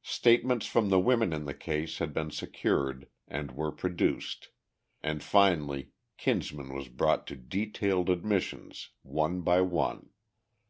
Statements 0.00 0.64
from 0.64 0.88
the 0.88 0.98
women 0.98 1.34
in 1.34 1.44
the 1.44 1.52
case 1.52 1.98
had 1.98 2.14
been 2.14 2.30
secured, 2.30 3.06
and 3.28 3.50
were 3.52 3.70
produced, 3.70 4.48
and 5.02 5.22
finally 5.22 5.90
Kinsman 6.16 6.72
was 6.74 6.88
brought 6.88 7.26
to 7.26 7.36
detailed 7.36 8.08
admissions, 8.08 8.92
one 9.02 9.42
by 9.42 9.60
one. 9.60 10.08